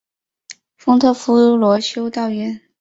[0.77, 2.59] 丰特夫罗修道院。